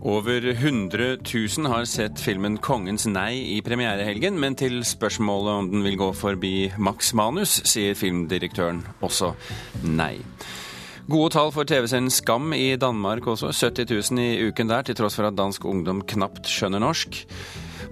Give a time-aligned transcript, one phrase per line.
[0.00, 1.16] Over 100
[1.58, 6.12] 000 har sett filmen 'Kongens nei' i premierehelgen, men til spørsmålet om den vil gå
[6.14, 9.32] forbi Max Manus, sier filmdirektøren også
[9.82, 10.20] nei.
[11.10, 13.50] Gode tall for TV-serien Skam i Danmark også.
[13.50, 17.24] 70 000 i uken der, til tross for at dansk ungdom knapt skjønner norsk.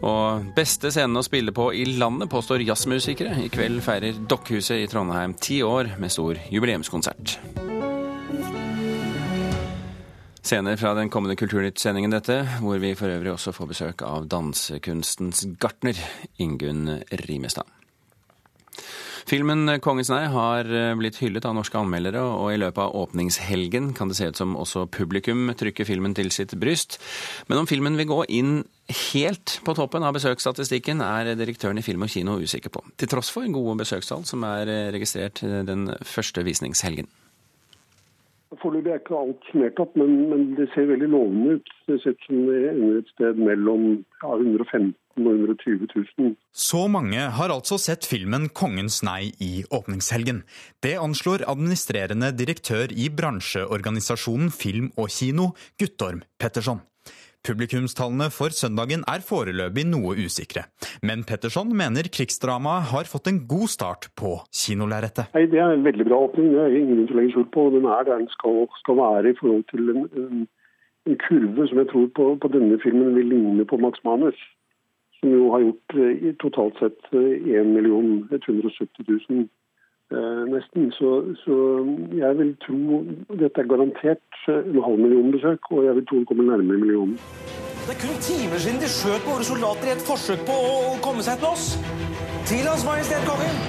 [0.04, 3.34] Og beste scenen å spille på i landet, påstår jazzmusikere.
[3.46, 7.40] I kveld feirer Dokkhuset i Trondheim ti år med stor jubileumskonsert.
[10.46, 15.42] Scener fra den kommende Kulturnytt-sendingen dette, hvor vi for øvrig også får besøk av dansekunstens
[15.58, 15.98] gartner,
[16.38, 17.66] Ingunn Rimestad.
[19.26, 24.06] Filmen 'Kongens nei' har blitt hyllet av norske anmeldere, og i løpet av åpningshelgen kan
[24.06, 27.00] det se ut som også publikum trykker filmen til sitt bryst.
[27.48, 28.62] Men om filmen vil gå inn
[29.10, 32.86] helt på toppen av besøksstatistikken, er direktøren i Film og Kino usikker på.
[32.96, 37.10] Til tross for gode besøkstall som er registrert den første visningshelgen.
[38.62, 41.72] Foreløpig er ikke alt summert opp, men, men, det ser veldig lovende ut.
[41.90, 43.86] Det ser ut som det ender et sted mellom
[44.22, 46.34] ja, 115 og 120 000.
[46.54, 50.44] Så mange har altså sett filmen 'Kongens nei' i åpningshelgen.
[50.82, 55.50] Det anslår administrerende direktør i bransjeorganisasjonen Film og Kino,
[55.80, 56.84] Guttorm Petterson.
[57.46, 60.64] Publikumstallene for søndagen er foreløpig noe usikre.
[61.06, 65.30] Men Petterson mener krigsdramaet har fått en god start på kinolerretet.
[65.36, 67.66] Det er en veldig bra åpning, det er ingen grunn til å legge skjul på.
[67.76, 70.46] Den er der den skal, skal, være i forhold til en, en,
[71.06, 74.42] en kurve som jeg tror på, på, denne filmen vil ligne på Max Manus.
[75.20, 79.65] Som jo har gjort eh, totalt sett 1 170 000 Eh,
[80.10, 80.90] nesten.
[80.98, 81.10] Så,
[81.44, 81.54] så,
[82.14, 83.02] jeg vil tro
[83.40, 87.18] Dette er garantert en halv million besøk, og jeg vil tro det kommer nærmere millionen.
[87.86, 91.22] Det er kun timer siden de skjøt våre soldater i et forsøk på å komme
[91.26, 91.74] seg til oss.
[92.50, 93.60] Til Hans Majestet Kongen!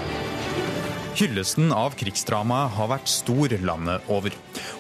[1.18, 4.36] Hyllesten av krigsdramaet har vært stor landet over.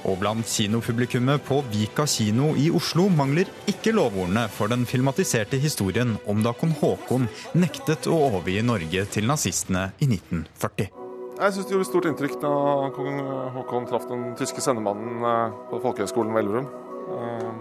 [0.05, 6.13] Og blant kinopublikummet på Vika kino i Oslo mangler ikke lovordene for den filmatiserte historien
[6.29, 7.25] om da kong Haakon
[7.57, 11.06] nektet å overgi Norge til nazistene i 1940.
[11.37, 12.51] Jeg syns det gjorde stort inntrykk da
[12.95, 13.17] kong
[13.53, 16.69] Haakon traff den tyske sendemannen eh, på folkehøgskolen ved Elverum.
[17.13, 17.59] Eh,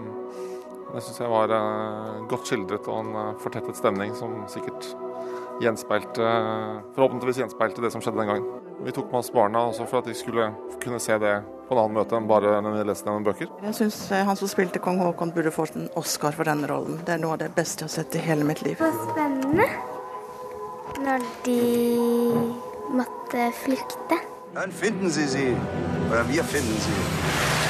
[0.95, 4.87] det syns jeg var eh, godt skildret og en fortettet stemning som sikkert
[5.61, 6.25] gjenspeilte
[6.95, 8.49] Forhåpentligvis gjenspeilte det som skjedde den gangen.
[8.85, 10.49] Vi tok med oss barna også for at de skulle
[10.81, 11.35] kunne se det
[11.67, 13.51] på en annen møte enn bare når vi leste gjennom bøker.
[13.61, 16.97] Jeg syns han som spilte kong Haakon burde fått en Oscar for denne rollen.
[17.05, 18.81] Det er noe av det beste jeg har sett i hele mitt liv.
[18.81, 19.69] Det var spennende
[20.97, 24.17] når de måtte flykte.
[24.53, 25.55] Dann finden Sie sie.
[26.09, 27.67] Oder wir finden sie.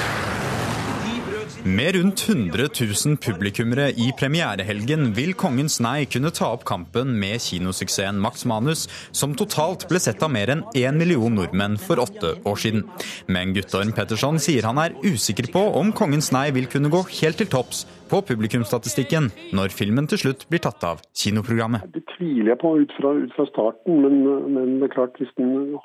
[1.63, 2.69] Med rundt 100
[3.05, 8.85] 000 publikummere i premierehelgen vil Kongens nei kunne ta opp kampen med kinosuksessen Max Manus,
[9.11, 12.85] som totalt ble sett av mer enn én million nordmenn for åtte år siden.
[13.27, 17.41] Men Guttorm Petterson sier han er usikker på om Kongens nei vil kunne gå helt
[17.41, 21.87] til topps på publikumsstatistikken når filmen til slutt blir tatt av kinoprogrammet.
[21.93, 24.19] Det tviler jeg på ut fra, ut fra starten, men,
[24.53, 25.77] men, det er klart hvis den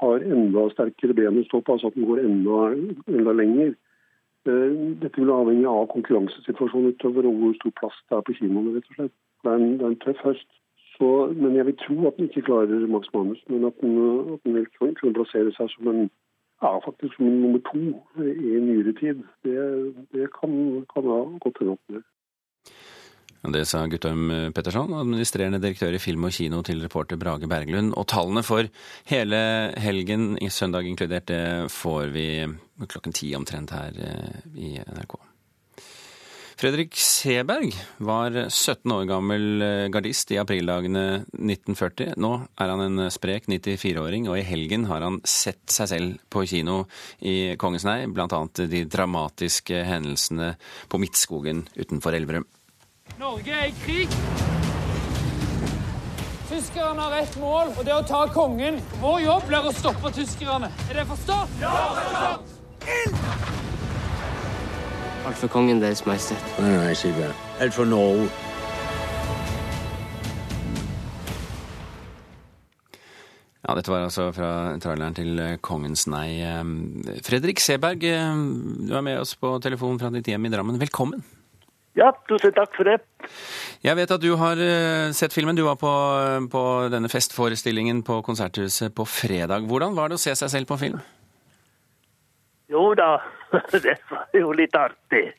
[0.00, 2.58] har enda sterkere ben å stå på, altså at den går enda,
[3.08, 3.72] enda lenger,
[4.48, 8.72] Eh, dette vil avhenge av konkurransesituasjonen utover og hvor stor plass det er på kinoene.
[8.76, 9.16] rett og slett.
[9.42, 10.48] Det er en, det er en tøff høst.
[10.96, 13.92] Så, men jeg vil tro at den ikke klarer Max Manus, men at den,
[14.34, 14.66] at den vil
[15.00, 16.08] kunne plassere seg som en
[16.60, 17.82] ja, faktisk nummer to
[18.24, 19.22] i nyere tid.
[19.46, 19.58] Det,
[20.14, 20.56] det kan,
[20.92, 22.08] kan ha gått hende opp med.
[23.40, 27.94] Det sa Guttorm Petterson, administrerende direktør i Film og Kino, til reporter Brage Berglund.
[27.96, 28.68] Og tallene for
[29.08, 29.40] hele
[29.80, 32.26] helgen, søndag inkludert, det får vi
[32.84, 35.16] klokken ti omtrent her eh, i NRK.
[36.60, 42.18] Fredrik Seberg var 17 år gammel eh, gardist i aprildagene 1940.
[42.20, 46.42] Nå er han en sprek 94-åring, og i helgen har han sett seg selv på
[46.50, 46.82] kino
[47.24, 48.28] i Kongens nei, bl.a.
[48.60, 50.50] de dramatiske hendelsene
[50.92, 52.44] på Midtskogen utenfor Elverum.
[53.16, 54.18] Norge er i krig.
[56.50, 58.76] Tyskerne har ett mål, og det er å ta kongen.
[59.00, 60.68] Vår jobb blir å stoppe tyskerne.
[60.90, 61.56] Er det forstått?
[61.64, 61.72] Ja,
[62.02, 62.54] forstått!
[63.00, 63.49] Ild!
[65.20, 66.40] Alt for kongen, Deres Majestet.
[66.64, 66.78] Nei,
[67.60, 68.28] Alt for Norge.
[73.60, 76.40] Ja, dette var altså fra traileren til Kongens nei.
[77.22, 80.80] Fredrik Seberg, du er med oss på telefon fra ditt hjem i Drammen.
[80.80, 81.20] Velkommen.
[81.98, 82.96] Ja, tusen takk for det.
[83.84, 84.58] Jeg vet at du har
[85.14, 85.58] sett filmen.
[85.58, 85.92] Du var på,
[86.50, 89.68] på, denne festforestillingen på Konserthuset på fredag.
[89.68, 90.98] Hvordan var det å se seg selv på film?
[92.72, 93.18] Jo da,
[93.84, 95.30] det var jo litt artig.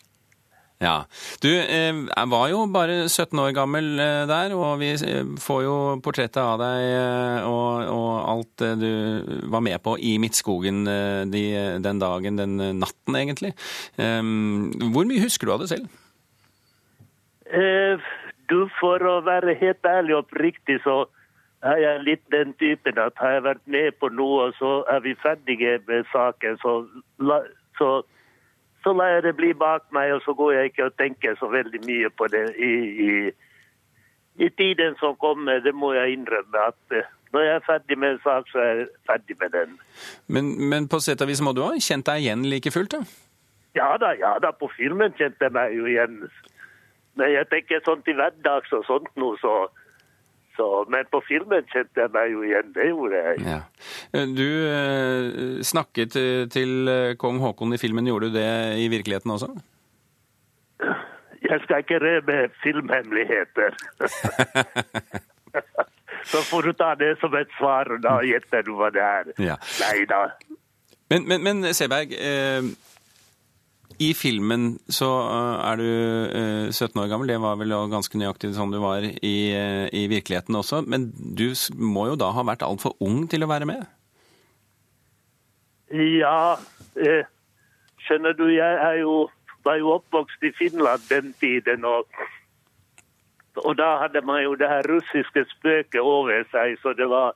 [0.82, 1.04] Ja.
[1.44, 5.76] Du jeg var jo bare 17 år gammel eh, der, og vi eh, får jo
[6.02, 8.90] portrettet av deg eh, og, og, alt du
[9.54, 11.44] var med på i Midtskogen eh, de,
[11.86, 13.54] den dagen, den natten egentlig.
[13.98, 16.02] hvor mye husker du av det selv?
[17.52, 18.12] Eh,
[18.50, 21.04] du, for å være helt ærlig og oppriktig, så
[21.62, 25.04] er jeg litt den typen at har jeg vært med på noe, og så er
[25.06, 26.58] vi ferdige med saken.
[26.64, 26.74] Så,
[27.82, 27.92] så,
[28.84, 31.50] så lar jeg det bli bak meg, og så går jeg ikke og tenker så
[31.50, 32.74] veldig mye på det i,
[33.08, 33.12] i,
[34.46, 35.64] i tiden som kommer.
[35.66, 36.68] Det må jeg innrømme.
[36.68, 39.76] at eh, når jeg er ferdig med en sak, så er jeg ferdig med den.
[40.28, 42.96] Men, men på sett og vis må du ha kjent deg igjen like fullt?
[42.98, 43.04] da?
[43.76, 46.26] Ja da, ja da, på filmen kjente jeg meg jo igjen.
[47.16, 49.54] Men jeg tenker sånn til hverdags og sånt noe, så,
[50.62, 53.42] så Men på filmen kjente jeg meg jo igjen, det gjorde jeg.
[53.48, 53.62] Ja.
[54.38, 58.52] Du eh, snakket eh, til eh, kong Haakon i filmen, gjorde du det
[58.84, 59.50] i virkeligheten også?
[61.42, 63.76] Jeg skal ikke røpe filmhemmeligheter.
[66.32, 69.34] så får du ta det som et svar, og da gjetter du hva det er.
[69.42, 69.58] Ja.
[69.82, 70.28] Nei da.
[71.12, 72.70] Men, men, men Seberg, eh,
[74.02, 75.88] i filmen så eh, er du
[76.34, 77.30] eh, 17 år gammel.
[77.30, 80.84] Det var vel ganske nøyaktig sånn du var i, eh, i virkeligheten også.
[80.90, 83.86] Men du må jo da ha vært altfor ung til å være med?
[85.92, 86.58] Ja,
[86.96, 87.28] eh,
[88.08, 89.28] skjønner du, jeg jo,
[89.64, 92.08] var jo oppvokst i Finland den tiden, og,
[93.60, 97.36] og da hadde man jo det her russiske spøket over seg, så det var,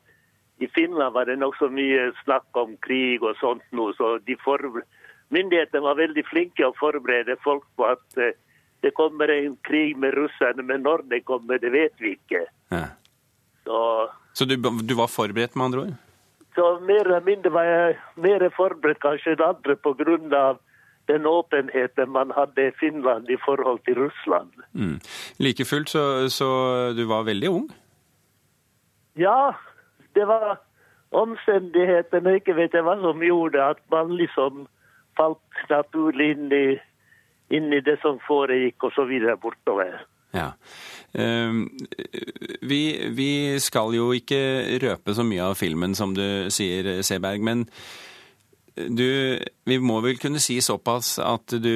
[0.64, 4.64] i Finland var det nokså mye snakk om krig og sånt noe, så de for,
[5.34, 8.36] myndighetene var veldig flinke å forberede folk på at eh,
[8.86, 12.46] det kommer en krig med russerne, men når det kommer, det vet vi ikke.
[12.70, 12.88] Ja.
[13.66, 15.94] Så Så du, du var forberedt, med andre ord?
[16.56, 20.58] Så mer eller mindre var jeg mer forberedt kanskje enn andre pga.
[21.08, 24.52] den åpenheten man hadde i Finland i forhold til Russland.
[24.74, 25.00] Mm.
[25.40, 26.48] Like fullt, så, så
[26.98, 27.68] du var veldig ung?
[29.16, 29.54] Ja,
[30.16, 30.58] det var
[31.12, 34.66] omstendighetene, ikke vet jeg hva som gjorde at man liksom
[35.18, 36.66] falt naturlig inn i,
[37.56, 40.04] inn i det som foregikk, og så videre bortover.
[40.36, 40.50] Ja.
[41.14, 41.70] Ehm,
[42.62, 44.40] vi, vi skal jo ikke
[44.84, 47.44] røpe så mye av filmen, som du sier, Seberg.
[47.46, 47.66] Men
[48.76, 51.76] du, vi må vel kunne si såpass at du,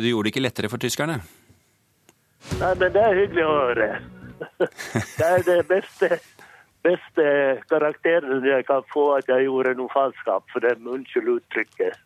[0.00, 1.18] du gjorde det ikke lettere for tyskerne?
[2.60, 3.90] Nei, men det er hyggelig å høre.
[5.18, 6.16] Det er det beste,
[6.84, 7.24] beste
[7.70, 10.84] karakteren jeg kan få, at jeg gjorde noe falskap for dem.
[10.90, 11.96] Unnskyld uttrykket.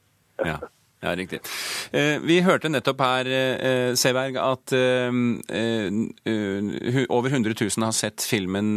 [0.47, 0.59] Ja,
[1.03, 1.41] ja riktig.
[1.93, 5.11] Eh, vi hørte nettopp her, eh, Seberg, at eh,
[7.09, 8.77] over 100 000 har sett filmen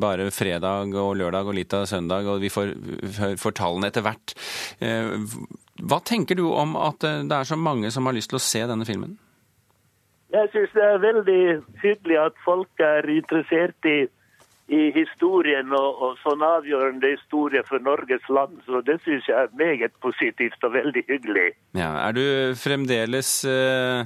[0.00, 2.74] bare fredag og lørdag og litt av søndag, og vi får,
[3.38, 4.34] får tallene etter hvert.
[5.76, 8.64] Hva tenker du om at det er så mange som har lyst til å se
[8.66, 9.18] denne filmen?
[10.34, 11.42] Jeg syns det er veldig
[11.82, 14.08] hyggelig at folk er interessert i,
[14.66, 18.58] i historien og, og sånn avgjørende historie for Norges land.
[18.66, 21.52] Så det syns jeg er meget positivt og veldig hyggelig.
[21.78, 22.26] Ja, er du
[22.58, 24.02] fremdeles uh,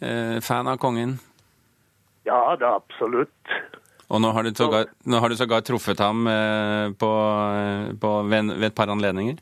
[0.00, 1.18] uh, fan av kongen?
[2.24, 3.54] Ja da, absolutt.
[4.12, 7.08] Og nå har du sågar, har du sågar truffet ham eh, på,
[8.00, 9.38] på, ved, ved et par anledninger?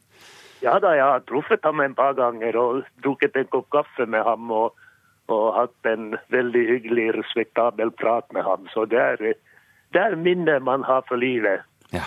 [0.63, 4.23] Ja da, jeg har truffet ham en par ganger og drukket en kopp kaffe med
[4.25, 4.47] ham.
[4.55, 4.79] og
[5.31, 8.67] og hatt en veldig hyggelig, respektabel prat med ham.
[8.75, 9.37] Så det er,
[9.95, 11.67] det er minnet man har for livet.
[11.95, 12.07] Ja.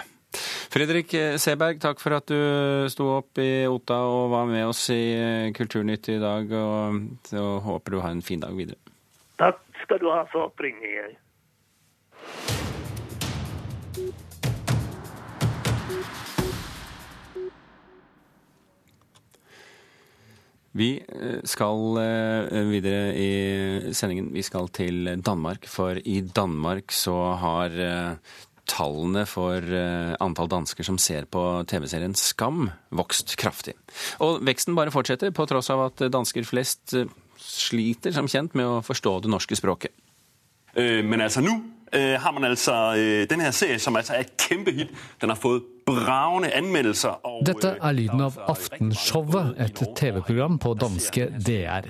[0.74, 5.52] Fredrik Seberg, takk for at du sto opp i Otta og var med oss i
[5.54, 6.50] Kulturnytt i dag.
[6.50, 8.80] Og så håper du har en fin dag videre.
[9.38, 11.20] Takk skal du ha for oppringningen.
[20.74, 20.90] Vi
[21.46, 22.00] skal
[22.72, 24.32] videre i sendingen.
[24.34, 27.76] Vi skal til Danmark, for i Danmark så har
[28.66, 29.62] tallene for
[30.24, 33.76] antall dansker som ser på TV-serien Skam, vokst kraftig.
[34.24, 36.96] Og veksten bare fortsetter, på tross av at dansker flest
[37.44, 39.94] sliter som kjent med å forstå det norske språket.
[40.76, 41.60] Men altså nå
[41.94, 42.74] har man altså
[43.30, 44.90] denne her serie, som altså er et kjempehit.
[45.22, 47.20] Den har fått bravende anmeldelser.
[47.46, 51.86] Dette er lyden av Aftenshowet, et TV-program på danske DR.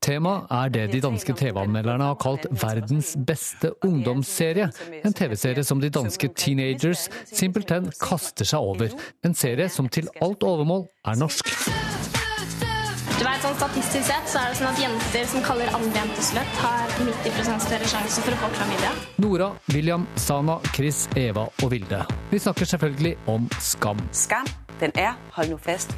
[0.00, 4.70] Temaet er det de danske TV-anmelderne har kalt verdens beste ungdomsserie.
[5.02, 8.94] En TV-serie som de danske teenagers simpelthen kaster seg over.
[9.26, 11.50] En serie som til alt overmål er norsk.
[13.20, 16.24] Du vet, sånn Statistisk sett så er det sånn at jenter som kaller andre jenter
[16.24, 18.92] sløtt, har 90 større sjanse for å få klamydia.
[19.20, 22.00] Nora, William, Sana, Chris, Eva og Vilde.
[22.32, 24.00] Vi snakker selvfølgelig om Skam.
[24.16, 24.48] Skam,
[24.80, 25.92] den er, hold nå fest,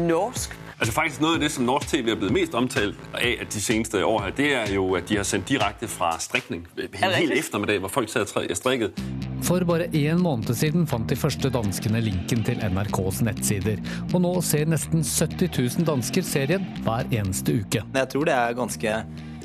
[0.00, 0.56] norsk.
[0.82, 4.00] Altså faktisk Noe av det som norsk TV er blitt mest omtalt av de seneste
[4.02, 6.64] år, her, det er jo at de har sendt direkte fra strikning.
[6.74, 8.98] En hel eftermiddag, hvor folk sad og strikket.
[9.46, 13.78] For bare én måned siden fant de første danskene linken til NRKs nettsider.
[14.10, 17.84] Og nå ser nesten 70 000 dansker serien hver eneste uke.
[17.86, 18.96] Jeg tror det er ganske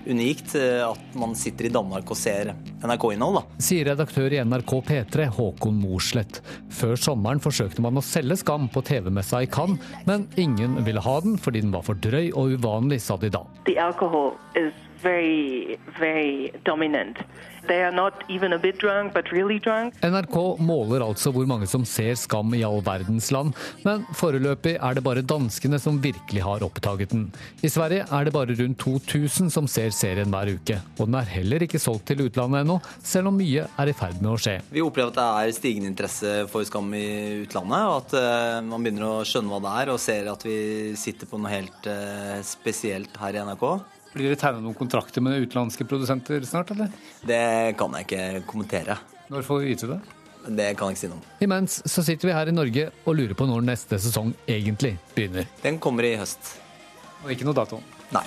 [0.09, 3.41] unikt eh, at man sitter i Danmark og ser NRK-innhold.
[3.63, 6.41] Sier redaktør i NRK P3 Håkon Morslett.
[6.73, 11.19] Før sommeren forsøkte man å selge Skam på TV-messa i Cannes, men ingen ville ha
[11.23, 13.43] den fordi den var for drøy og uvanlig, sa de da.
[13.67, 17.17] The alcohol is very, very dominant.
[17.67, 19.95] They are not even a bit drunk, but really drunk.
[20.01, 24.95] NRK måler altså hvor mange som ser Skam i all verdens land, men foreløpig er
[24.95, 27.25] det bare danskene som virkelig har oppdaget den.
[27.59, 31.33] I Sverige er det bare rundt 2000 som ser serien hver uke, og den er
[31.33, 34.55] heller ikke solgt til utlandet ennå, selv om mye er i ferd med å skje.
[34.71, 38.79] Vi opplever at det er stigende interesse for Skam i utlandet, og at uh, man
[38.79, 40.57] begynner å skjønne hva det er, og ser at vi
[40.99, 43.67] sitter på noe helt uh, spesielt her i NRK.
[44.17, 46.89] Blir det tegna noen kontrakter med utenlandske produsenter snart, eller?
[47.21, 48.95] Det kan jeg ikke kommentere.
[49.29, 49.99] Når får vi vite det?
[50.47, 51.27] Det kan jeg ikke si noe om.
[51.45, 55.45] Imens så sitter vi her i Norge og lurer på når neste sesong egentlig begynner.
[55.61, 56.55] Den kommer i høst.
[57.25, 57.81] Og ikke noe dato?
[58.15, 58.25] Nei.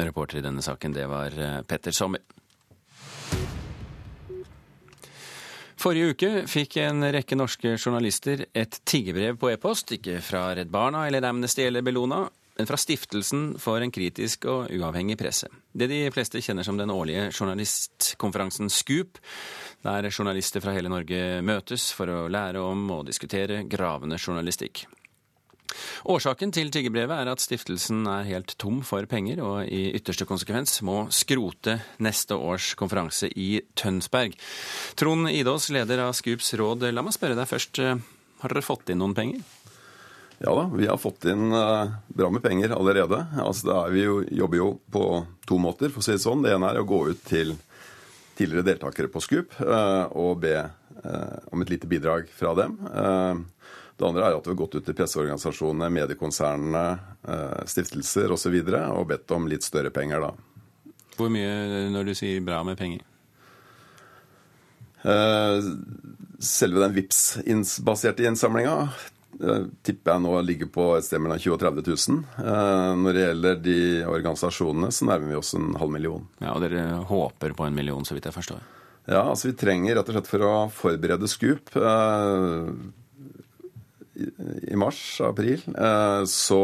[0.00, 2.22] Reporter i denne saken, det var eh, Petter Sommer.
[5.80, 11.06] Forrige uke fikk en rekke norske journalister et tiggebrev på e-post, ikke fra Redd Barna
[11.08, 12.26] eller Amnesty eller Bellona,
[12.58, 15.48] men fra Stiftelsen for en kritisk og uavhengig presse.
[15.72, 19.22] Det de fleste kjenner som den årlige journalistkonferansen Scoop,
[19.80, 24.84] der journalister fra hele Norge møtes for å lære om og diskutere gravende journalistikk.
[26.10, 30.80] Årsaken til tiggerbrevet er at stiftelsen er helt tom for penger, og i ytterste konsekvens
[30.86, 34.36] må skrote neste års konferanse i Tønsberg.
[35.00, 37.82] Trond Idås, leder av Scoops råd, la meg spørre deg først.
[38.40, 39.42] Har dere fått inn noen penger?
[40.40, 43.18] Ja da, vi har fått inn uh, bra med penger allerede.
[43.42, 45.04] Altså, vi jo, jobber jo på
[45.44, 46.40] to måter, for å si det sånn.
[46.46, 47.52] Det ene er å gå ut til
[48.38, 50.56] tidligere deltakere på Scoop uh, og be
[51.00, 52.74] om et lite bidrag fra dem.
[54.00, 56.84] Det andre er at vi har gått ut til presseorganisasjonene, mediekonsernene,
[57.28, 58.54] eh, stiftelser osv.
[58.56, 60.94] Og, så og bedt om litt større penger, da.
[61.18, 63.02] Hvor mye når du sier bra med penger?
[65.04, 65.68] Eh,
[66.40, 71.60] selve den VIPS-baserte innsamlinga eh, tipper jeg nå ligger på et sted mellom 20 og
[71.60, 72.22] 30 000.
[73.02, 73.78] Når det gjelder de
[74.08, 76.24] organisasjonene, så nærmer vi oss en halv million.
[76.40, 78.64] Ja, Og dere håper på en million, så vidt jeg forstår?
[79.10, 81.68] Ja, altså vi trenger rett og slett for å forberede Scoop
[84.20, 86.62] i mars-april, eh, så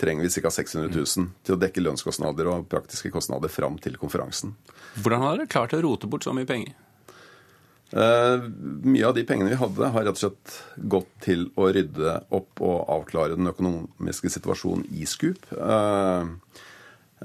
[0.00, 0.50] trenger vi ca.
[0.50, 4.54] 600 000 til å dekke lønnskostnader og praktiske kostnader fram til konferansen.
[5.00, 6.72] Hvordan har dere klart å rote bort så mye penger?
[7.90, 8.42] Eh,
[8.86, 10.58] mye av de pengene vi hadde, har rett og slett
[10.92, 15.48] gått til å rydde opp og avklare den økonomiske situasjonen i Scoop.
[15.50, 16.30] Eh,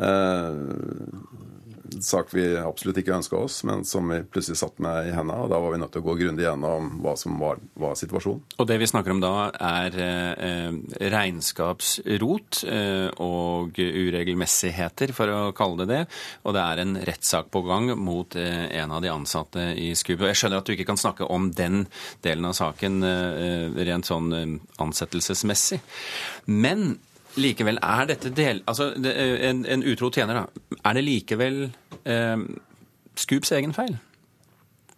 [0.02, 0.64] eh,
[2.04, 5.46] sak vi absolutt ikke ønska oss, men som vi plutselig satt med i hendene.
[5.46, 8.44] Og da var vi nødt til å gå grundig gjennom hva som var, var situasjonen.
[8.60, 10.78] Og det vi snakker om da, er eh,
[11.16, 16.02] regnskapsrot eh, og uregelmessigheter, for å kalle det det.
[16.46, 20.28] Og det er en rettssak på gang mot eh, en av de ansatte i Skubo.
[20.30, 21.86] Jeg skjønner at du ikke kan snakke om den
[22.26, 25.82] delen av saken eh, rent sånn eh, ansettelsesmessig.
[26.52, 26.98] Men
[27.40, 28.62] likevel er dette del...
[28.70, 30.80] Altså, en, en utro tjener, da.
[30.86, 31.60] Er det likevel
[32.04, 32.46] eh,
[33.20, 33.98] Scoops egen feil?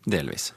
[0.08, 0.51] Delvis.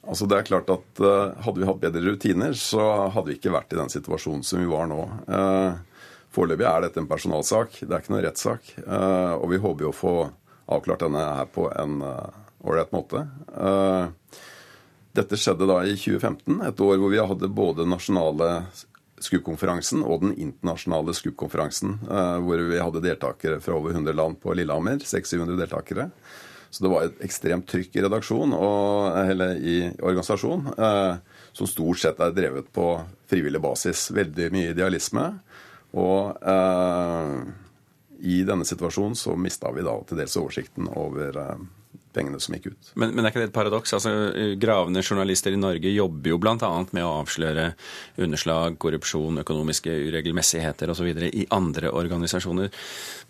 [0.00, 3.52] Altså det er klart at uh, Hadde vi hatt bedre rutiner, så hadde vi ikke
[3.54, 5.00] vært i den situasjonen som vi var nå.
[5.28, 5.76] Uh,
[6.30, 8.68] Foreløpig er dette en personalsak, det er ikke noen rettssak.
[8.86, 10.12] Og vi håper jo å få
[10.70, 13.24] avklart denne her på en ålreit måte.
[15.18, 18.52] dette skjedde da i 2015, et år hvor vi hadde både nasjonale
[19.20, 24.54] SKUP-konferansen og den internasjonale SKUP-konferansen, eh, hvor vi hadde deltakere fra over 100 land på
[24.56, 25.02] Lillehammer.
[25.04, 26.10] 600-700 deltakere.
[26.70, 31.16] Så det var et ekstremt trykk i redaksjon og eller i organisasjon, eh,
[31.52, 32.92] som stort sett er drevet på
[33.30, 34.06] frivillig basis.
[34.14, 35.26] Veldig mye idealisme.
[35.98, 37.34] Og eh,
[38.20, 41.68] i denne situasjonen så mista vi da til dels oversikten over eh,
[42.14, 42.90] pengene som gikk ut.
[42.94, 43.94] Men, men, er ikke det et paradoks?
[43.96, 44.12] Altså,
[44.60, 46.70] Gravende journalister i Norge jobber jo bl.a.
[46.90, 47.70] med å avsløre
[48.22, 51.10] underslag, korrupsjon, økonomiske uregelmessigheter osv.
[51.30, 52.72] i andre organisasjoner.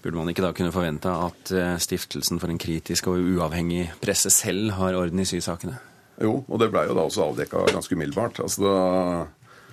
[0.01, 4.33] Burde man ikke da kunne forvente at eh, Stiftelsen for en kritisk og uavhengig presse
[4.33, 5.77] selv har orden i sysakene?
[6.21, 8.43] Jo, og det blei jo da også avdekka ganske umiddelbart.
[8.45, 8.79] Altså da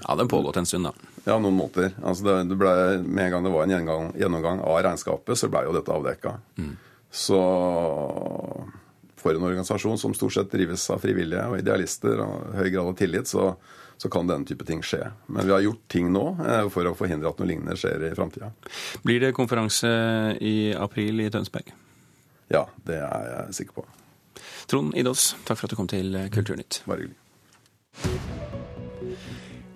[0.07, 0.91] ja, det har pågått en stund, da.
[1.25, 1.95] Ja, noen måneder.
[2.05, 2.73] Altså det, det ble,
[3.03, 6.35] med en gang det var en gjennomgang, gjennomgang av regnskapet, så blei jo dette avdekka.
[6.61, 6.75] Mm.
[7.11, 7.39] Så
[9.17, 12.95] for en organisasjon som stort sett drives av frivillige og idealister og høy grad av
[12.99, 13.49] tillit, så,
[13.97, 15.03] så, kan denne type ting skje.
[15.27, 18.15] Men vi har gjort ting nå eh, for å forhindre at noe lignende skjer i
[18.17, 18.51] framtida.
[19.05, 19.91] Blir det konferanse
[20.41, 21.73] i april i Tønsberg?
[22.53, 23.87] Ja, det er jeg sikker på.
[24.67, 26.83] Trond Idås, takk for at du kom til Kulturnytt.
[26.87, 28.46] Bare hyggelig.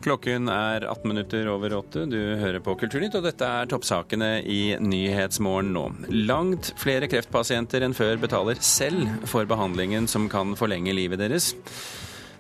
[0.02, 2.08] Klokken er 18 minutter over åtte.
[2.10, 5.84] Du hører på Kulturnytt, og dette er toppsakene i Nyhetsmorgen nå.
[6.26, 11.52] Langt flere kreftpasienter enn før betaler selv for behandlingen som kan forlenge livet deres.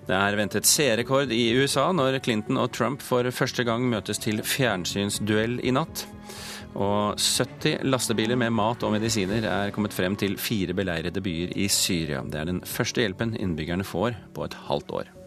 [0.07, 4.41] Det er ventet seerrekord i USA når Clinton og Trump for første gang møtes til
[4.41, 6.07] fjernsynsduell i natt.
[6.71, 11.69] Og 70 lastebiler med mat og medisiner er kommet frem til fire beleirede byer i
[11.69, 12.25] Syria.
[12.25, 15.17] Det er den første hjelpen innbyggerne får på et halvt år.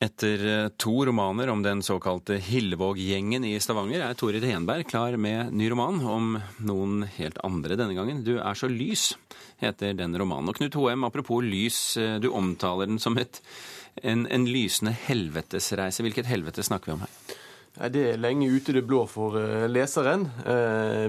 [0.00, 5.50] Etter eh, to romaner om den såkalte Hillevåg-gjengen i Stavanger, er Torid Henberg klar med
[5.50, 8.20] ny roman om noen helt andre denne gangen.
[8.22, 9.16] 'Du er så lys',
[9.58, 10.52] heter den romanen.
[10.52, 13.40] Og Knut Hoem, apropos lys, eh, du omtaler den som et,
[14.04, 16.06] en, en lysende helvetesreise.
[16.06, 17.18] Hvilket helvete snakker vi om her?
[17.90, 20.28] Det er lenge ute i det blå for eh, leseren.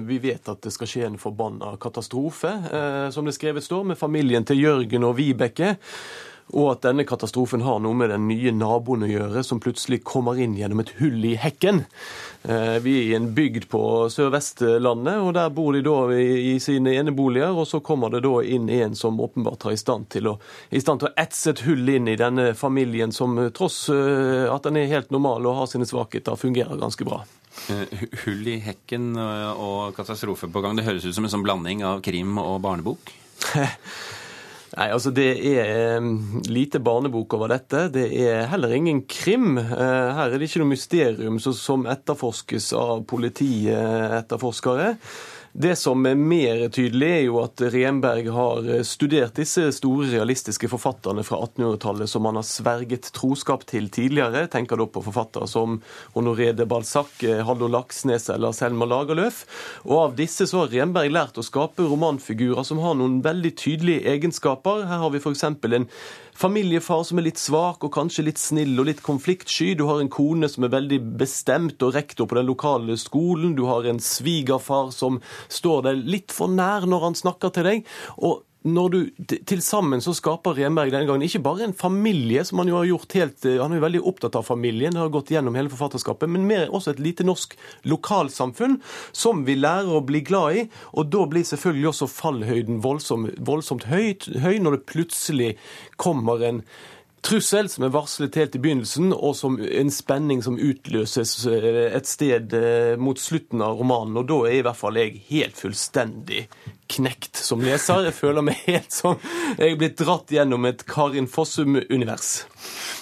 [0.01, 2.55] Vi vet at det skal skje en forbanna katastrofe,
[3.13, 5.75] som det skrevet står, med familien til Jørgen og Vibeke.
[6.57, 10.39] Og at denne katastrofen har noe med den nye naboen å gjøre, som plutselig kommer
[10.41, 11.83] inn gjennom et hull i hekken.
[12.41, 16.95] Eh, vi er i en bygd på Sør-Vestlandet, og der bor de da i sine
[16.97, 17.53] eneboliger.
[17.53, 20.37] Og så kommer det da inn en som åpenbart er i stand til å,
[20.73, 24.65] i stand til å etse et hull inn i denne familien, som tross eh, at
[24.65, 27.21] den er helt normal og har sine svakheter, fungerer ganske bra.
[27.69, 30.79] Eh, hull i hekken og katastrofe på gang.
[30.79, 33.13] Det høres ut som en sånn blanding av krim og barnebok?
[34.79, 35.27] Nei, altså Det
[35.59, 35.99] er
[36.47, 37.89] lite barnebok over dette.
[37.91, 39.57] Det er heller ingen krim.
[39.59, 39.65] Eh,
[40.15, 44.93] her er det ikke noe mysterium som etterforskes av politietterforskere.
[45.53, 51.23] Det som er mer tydelig, er jo at Renberg har studert disse store realistiske forfatterne
[51.25, 54.45] fra 1800-tallet som han har sverget troskap til tidligere.
[54.53, 55.79] Tenker da på forfattere som
[56.13, 57.11] Honoré de Balzac,
[57.47, 59.41] Haldor Laksnes eller Selma Lagerlöf.
[59.89, 64.05] Og av disse så har Renberg lært å skape romanfigurer som har noen veldig tydelige
[64.13, 64.85] egenskaper.
[64.85, 65.47] Her har vi f.eks.
[65.49, 65.89] en
[66.39, 69.73] familiefar som er litt svak og kanskje litt snill og litt konfliktsky.
[69.75, 73.57] Du har en kone som er veldig bestemt og rektor på den lokale skolen.
[73.57, 75.19] Du har en svigerfar som
[75.51, 77.89] står deg litt for nær når han snakker til deg.
[78.23, 78.97] Og når du
[79.47, 82.89] til sammen så skaper Renberg denne gangen ikke bare en familie, som han jo har
[82.89, 85.71] gjort helt eh, Han er jo veldig opptatt av familien, det har gått gjennom hele
[85.71, 87.55] forfatterskapet, men mer også et lite norsk
[87.87, 88.81] lokalsamfunn
[89.15, 90.67] som vi lærer å bli glad i.
[90.99, 95.51] Og da blir selvfølgelig også fallhøyden voldsomt, voldsomt høy, høy når det plutselig
[95.95, 96.63] kommer en
[97.23, 102.11] trussel som er varslet helt i begynnelsen, og som en spenning som utløses eh, et
[102.11, 104.19] sted eh, mot slutten av romanen.
[104.19, 106.43] Og da er i hvert fall jeg helt fullstendig
[106.89, 108.05] knekt som leser.
[108.07, 109.17] Jeg føler meg helt som
[109.57, 112.31] jeg er blitt dratt gjennom et Karin Fossum-univers.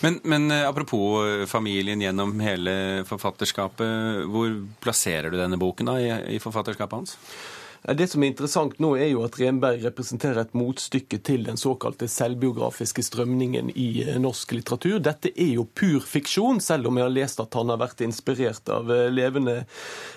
[0.06, 2.78] Men, men, eh, apropos familien gjennom hele
[3.10, 7.18] forfatterskapet, hvor plasserer du denne boken da i, i forfatterskapet hans?
[7.84, 12.10] Det som er interessant nå, er jo at Renberg representerer et motstykke til den såkalte
[12.12, 14.98] selvbiografiske strømningen i eh, norsk litteratur.
[15.04, 18.68] Dette er jo pur fiksjon, selv om jeg har lest at han har vært inspirert
[18.74, 19.62] av eh, levende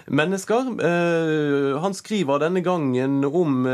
[0.09, 0.75] mennesker.
[0.89, 3.67] Eh, han skriver denne gangen om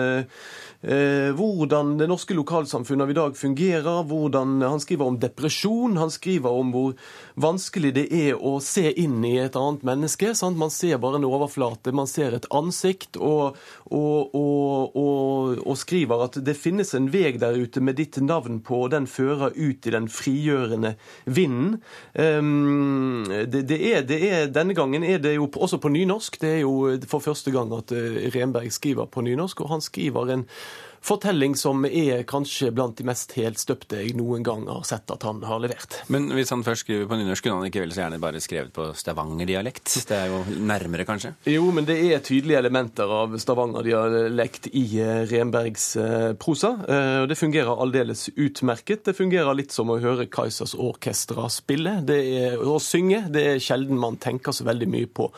[0.86, 4.04] hvordan det norske lokalsamfunnet av i dag fungerer.
[4.06, 5.96] hvordan Han skriver om depresjon.
[5.96, 6.92] Han skriver om hvor
[7.34, 10.34] vanskelig det er å se inn i et annet menneske.
[10.36, 10.60] Sant?
[10.60, 13.56] Man ser bare en overflate, man ser et ansikt, og,
[13.94, 18.82] og, og, og, skriver at det finnes en vei der ute med ditt navn på,
[18.86, 20.94] og den fører ut i den frigjørende
[21.24, 21.78] vinden.
[22.14, 26.40] Um, det, det, er, det er, denne gangen er det jo også på nynorsk.
[26.42, 30.34] Det er jo for første gang at eh, Renberg skriver på nynorsk, og han skriver
[30.34, 30.46] en
[31.04, 35.42] fortelling som er kanskje blant de mest helstøpte jeg noen gang har sett at han
[35.46, 36.00] har levert.
[36.12, 38.72] Men hvis han først skriver på nynorsk, kunne han ikke vel så gjerne bare skrevet
[38.76, 39.92] på stavangerdialekt?
[40.08, 41.34] Det er jo nærmere, kanskje?
[41.50, 46.72] Jo, men det er tydelige elementer av stavangerdialekt i eh, Renbergs eh, prosa.
[47.22, 49.04] og det fungerer aldeles utmerket.
[49.06, 51.98] Det fungerer litt som å høre Kaisers Orkestra spille.
[52.06, 53.26] Det er å synge.
[53.32, 55.30] Det er sjelden man tenker så veldig mye på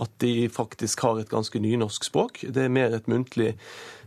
[0.00, 2.42] at de faktisk har et ganske nynorsk språk.
[2.48, 3.52] Det er mer et muntlig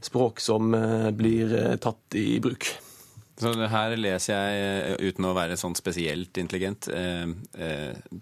[0.06, 2.68] språk som eh, blir eh, tatt i bruk.
[3.38, 4.62] Så her leser jeg
[4.96, 6.90] eh, uten å være sånn spesielt intelligent.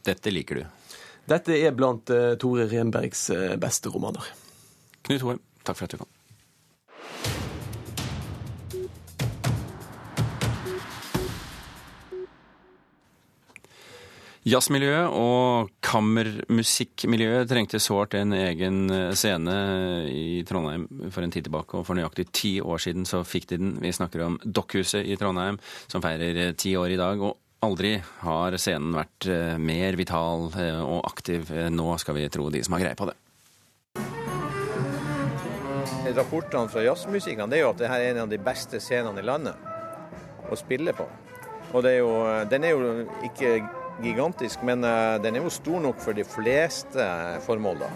[0.10, 0.66] Dette liker du?
[1.30, 2.10] Dette er blant
[2.42, 3.30] Tore Renbergs
[3.62, 4.28] beste romaner.
[5.08, 6.13] Knut Hoem, takk for at du kom.
[14.44, 19.54] Jazzmiljøet og kammermusikkmiljøet trengte sårt en egen eh, scene
[20.12, 20.84] i Trondheim
[21.16, 23.70] for en tid tilbake, og for nøyaktig ti år siden så fikk de den.
[23.80, 25.56] Vi snakker om Dokkhuset i Trondheim,
[25.88, 27.24] som feirer eh, ti år i dag.
[27.24, 31.48] og Aldri har scenen vært eh, mer vital og aktiv.
[31.72, 33.16] Nå skal vi tro de som har greie på det.
[36.18, 40.52] rapportene fra jazzmusikerne, er jo at dette er en av de beste scenene i landet
[40.52, 41.08] å spille på.
[41.72, 42.12] Og er jo,
[42.52, 42.92] den er jo
[43.26, 43.54] ikke
[44.02, 47.08] gigantisk, men eh, den er jo stor nok for de fleste
[47.46, 47.92] formål, da.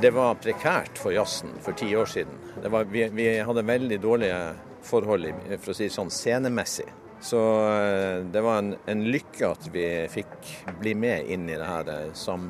[0.00, 2.36] Det var prekært for jazzen for ti år siden.
[2.64, 4.38] Var, vi, vi, hadde veldig dårlige
[4.86, 5.26] forhold
[5.58, 6.88] for å si det sånn, scenemessig.
[7.20, 11.66] Så eh, det var en, en, lykke at vi fikk bli med inn i det,
[11.68, 12.48] her, eh, som,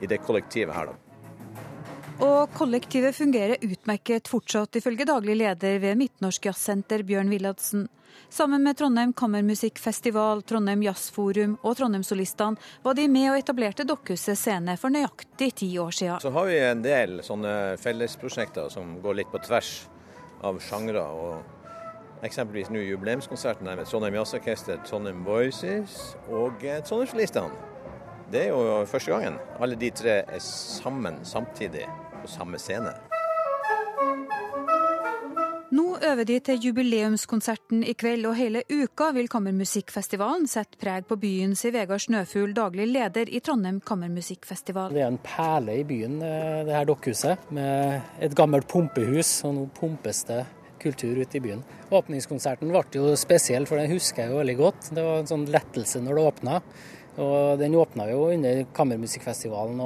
[0.00, 0.92] i det kollektivet her.
[0.92, 1.11] da.
[2.20, 7.86] Og kollektivet fungerer utmerket fortsatt, ifølge daglig leder ved Midtnorsk Jazzsenter, Bjørn Willadsen.
[8.28, 14.76] Sammen med Trondheim Kammermusikkfestival, Trondheim Jazzforum og Trondheimssolistene var de med og etablerte Dokkhuset scene
[14.80, 16.20] for nøyaktig ti år siden.
[16.20, 19.72] Så har vi en del sånne fellesprosjekter som går litt på tvers
[20.44, 21.06] av sjangre.
[22.22, 27.70] Eksempelvis nå jubileumskonserten med Trondheim Jazzorkester, Trondheim Voices og Trondheimssolistene.
[28.32, 31.84] Det er jo første gangen alle de tre er sammen samtidig
[32.22, 32.94] på samme scene.
[35.72, 41.16] Nå øver de til jubileumskonserten i kveld, og hele uka vil Kammermusikkfestivalen sette preg på
[41.16, 44.92] byen, sier Vegard Snøfugl, daglig leder i Trondheim Kammermusikkfestival.
[44.92, 49.38] Det er en perle i byen, eh, det her dokkhuset, med et gammelt pumpehus.
[49.48, 50.42] Og nå pumpes det
[50.82, 51.64] kultur ute i byen.
[51.88, 54.90] Åpningskonserten ble jo spesiell, for den husker jeg jo veldig godt.
[54.92, 56.62] Det var en sånn lettelse når det åpna.
[57.22, 59.80] Og den åpna jo under Kammermusikkfestivalen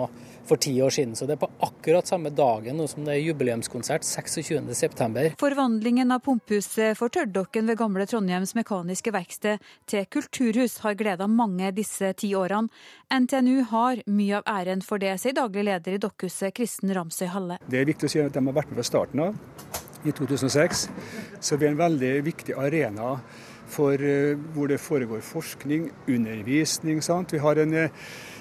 [0.49, 4.07] for ti år siden, så det er på akkurat samme dagen som det er jubileumskonsert
[4.07, 5.37] 26.9.
[5.41, 11.73] Forvandlingen av pumphuset for Tørrdokken ved gamle Trondheims Mekaniske Verksted til kulturhus har gleda mange
[11.77, 12.71] disse ti årene.
[13.13, 17.59] NTNU har mye av æren for det, sier daglig leder i Dokkhuset, Kristen Ramsøy Halle.
[17.67, 19.43] Det er viktig å si at de har vært med fra starten av,
[20.07, 20.87] i 2006.
[21.41, 23.17] Så vi er en veldig viktig arena
[23.71, 27.03] for eh, hvor det foregår forskning, undervisning.
[27.03, 27.35] Sant?
[27.35, 27.91] Vi har, en, eh,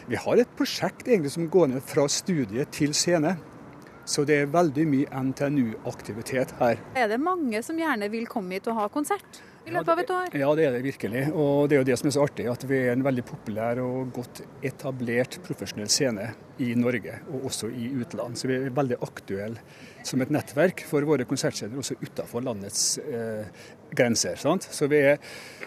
[0.08, 3.36] vi har et prosjekt egentlig som går ned fra studie til scene.
[4.06, 6.82] Så det er veldig mye NTNU-aktivitet her.
[6.94, 9.42] Er det mange som gjerne vil komme hit og ha konsert?
[9.66, 10.36] i løpet av et år?
[10.38, 11.24] Ja, det er det virkelig.
[11.34, 13.82] Og det er jo det som er så artig, at vi er en veldig populær
[13.82, 16.30] og godt etablert profesjonell scene
[16.62, 18.38] i Norge, og også i utland.
[18.40, 19.64] Så vi er veldig aktuelle
[20.06, 23.66] som et nettverk for våre konsertscener også utenfor landets eh,
[23.96, 24.38] grenser.
[24.42, 24.70] Sant?
[24.70, 25.18] Så vi er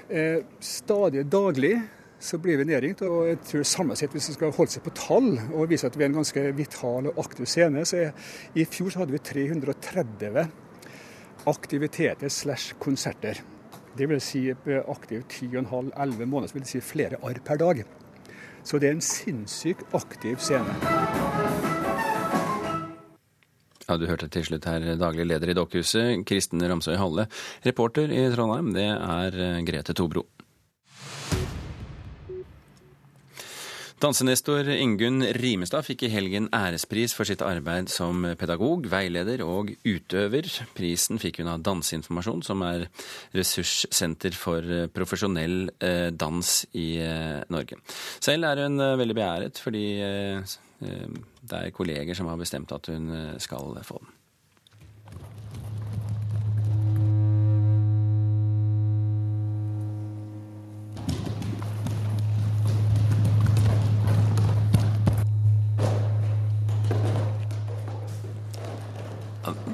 [0.09, 1.75] eh, stadig daglig
[2.19, 3.03] så blir vi nedringt.
[3.07, 5.99] Og jeg tror samlet sett, hvis vi skal holde seg på tall og vise at
[5.99, 9.23] vi er en ganske vital og aktiv scene, så er, i fjor så hadde vi
[9.31, 10.43] 330
[11.49, 13.41] aktiviteter slash konserter.
[13.99, 17.83] Det vil si aktiv 10,5-11 måneder, så vil det si flere arr per dag.
[18.63, 20.75] Så det er en sinnssykt aktiv scene.
[23.89, 27.25] Ja, Du hørte til slutt her daglig leder i Dokkhuset, Kristen Ramsøy Halle.
[27.65, 30.27] Reporter i Trondheim, det er eh, Grete Tobro.
[34.03, 40.47] Dansenestor Ingunn Rimestad fikk i helgen ærespris for sitt arbeid som pedagog, veileder og utøver.
[40.77, 42.87] Prisen fikk hun av Danseinformasjon, som er
[43.35, 47.81] ressurssenter for profesjonell eh, dans i eh, Norge.
[48.23, 49.87] Selv er hun veldig beæret, fordi
[50.81, 51.09] Eh,
[51.43, 54.18] det er kolleger som har bestemt at hun eh, skal få den.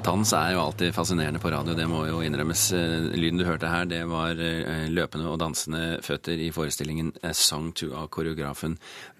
[0.05, 2.63] Dans er jo alltid fascinerende på radio, det må jo innrømmes.
[2.77, 7.31] Eh, lyden du hørte her, det var eh, løpende og dansende føtter i forestillingen A
[7.33, 8.75] Song to av koreografen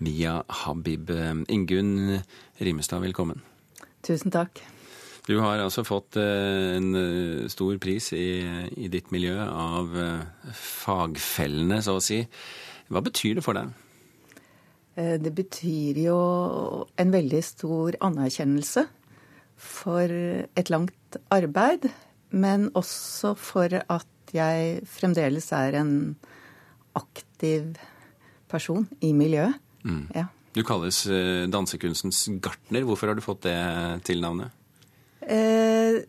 [0.06, 1.10] Mia Habib.
[1.50, 2.20] Ingunn
[2.62, 3.42] Rimestad, velkommen.
[4.06, 4.62] Tusen takk.
[5.26, 6.92] Du har altså fått eh, en
[7.50, 8.46] stor pris i,
[8.78, 9.90] i ditt miljø av
[10.54, 12.20] fagfellene, så å si.
[12.94, 13.74] Hva betyr det for deg?
[14.94, 16.20] Det betyr jo
[17.02, 18.86] en veldig stor anerkjennelse
[19.56, 21.90] for et langt arbeid,
[22.36, 25.94] men også for at jeg fremdeles er en
[26.96, 27.76] aktiv
[28.52, 29.56] person i miljøet.
[29.86, 30.08] Mm.
[30.16, 30.28] Ja.
[30.56, 32.86] Du kalles eh, dansekunstens gartner.
[32.88, 33.58] Hvorfor har du fått det
[34.08, 34.54] tilnavnet?
[35.22, 36.02] Eh,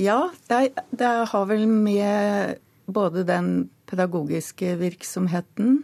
[0.00, 0.60] ja, det,
[0.96, 5.82] det har vel med både den pedagogiske virksomheten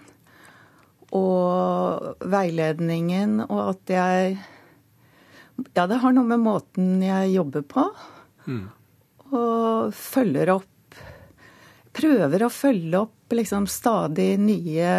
[1.15, 4.39] og veiledningen og at jeg
[5.75, 7.85] ja, det har noe med måten jeg jobber på.
[8.47, 8.65] Mm.
[9.33, 10.73] Og følger opp
[11.97, 14.91] Prøver å følge opp liksom stadig nye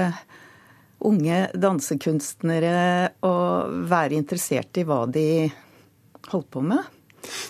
[1.06, 2.80] unge dansekunstnere
[3.28, 5.28] og være interessert i hva de
[6.32, 6.97] holder på med.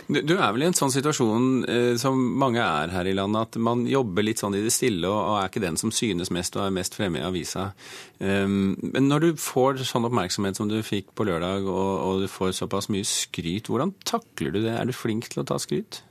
[0.08, 3.62] Du, er vel i en sånn situasjon eh, som mange er her i landet, at
[3.62, 6.64] man jobber litt sånn i det stille og, er ikke den som synes mest og
[6.66, 7.70] er mest fremme i avisa.
[8.18, 12.56] Um, men når du får sånn oppmerksomhet som du fikk på lørdag, og du får
[12.58, 14.74] såpass mye skryt, hvordan takler du det?
[14.74, 16.02] Er du flink til å ta skryt?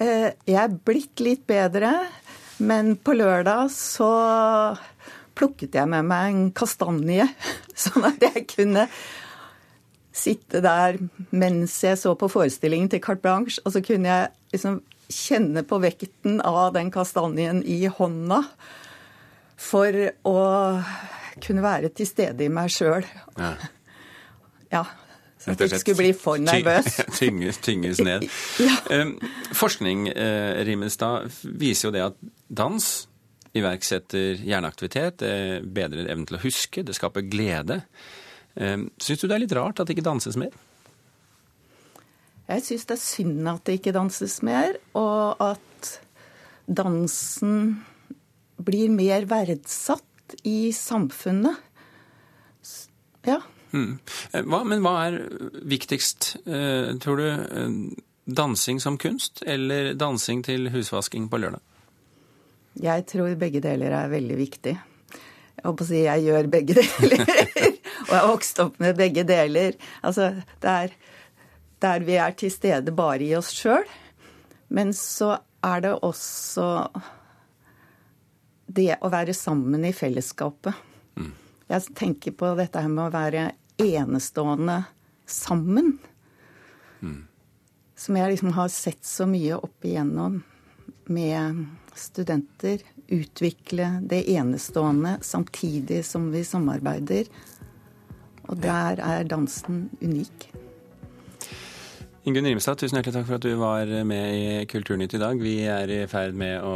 [0.00, 1.92] Eh, jeg er blitt litt bedre,
[2.62, 4.10] men på lørdag så
[5.36, 7.26] plukket jeg med meg en kastanje,
[7.86, 8.86] sånn at jeg kunne
[10.20, 10.98] sitte der
[11.30, 14.80] mens jeg så på forestillingen til Carte Blanche, og så kunne jeg liksom
[15.10, 18.44] kjenne på vekten av den kastanjen i hånda
[19.60, 19.96] for
[20.28, 20.38] å
[21.40, 23.06] kunne være til stede i meg sjøl.
[23.38, 23.54] Ja.
[24.76, 24.84] ja.
[25.40, 26.98] Så jeg ikke skulle bli for nervøs.
[27.18, 28.26] Tynges, tynges ned.
[28.66, 29.04] ja.
[29.56, 32.88] Forskning eh, Rimestad, viser jo det at dans
[33.56, 37.80] iverksetter hjerneaktivitet, det bedrer evnen til å huske, det skaper glede.
[38.56, 40.54] Ehm, syns du det er litt rart at det ikke danses mer?
[42.50, 45.90] Jeg syns det er synd at det ikke danses mer, og at
[46.66, 47.84] dansen
[48.60, 51.62] blir mer verdsatt i samfunnet.
[53.26, 53.38] Ja.
[53.70, 53.98] Hmm.
[54.32, 55.18] Hva, men hva er
[55.70, 57.26] viktigst, eh, tror du?
[57.30, 61.62] Eh, dansing som kunst, eller dansing til husvasking på lørdag?
[62.80, 64.74] Jeg tror begge deler er veldig viktig.
[64.74, 67.24] Jeg håper å si jeg gjør begge deler.
[68.10, 69.76] Og jeg har vokst opp med begge deler.
[70.02, 70.32] Altså,
[70.66, 70.90] er
[71.80, 73.86] der vi er til stede bare i oss sjøl.
[74.68, 76.66] Men så er det også
[78.70, 80.74] det å være sammen i fellesskapet.
[81.18, 81.32] Mm.
[81.70, 83.46] Jeg tenker på dette her med å være
[83.80, 84.82] enestående
[85.30, 85.96] sammen.
[87.00, 87.24] Mm.
[87.94, 90.40] Som jeg liksom har sett så mye opp igjennom
[91.10, 92.82] med studenter.
[93.10, 97.30] Utvikle det enestående samtidig som vi samarbeider.
[98.50, 100.50] Og der er dansen unik.
[102.28, 105.40] Ingunn Rimstad, tusen hjertelig takk for at du var med i Kulturnytt i dag.
[105.40, 106.74] Vi er i ferd med å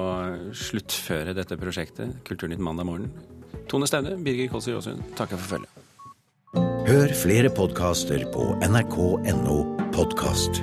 [0.57, 3.11] sluttføre dette prosjektet, Kulturnytt mandag morgen.
[3.69, 5.81] Tone Staude, Birger Kålsrud Aasund, takker for følget.
[6.85, 9.59] Hør flere podkaster på nrk.no
[9.97, 10.63] podkast.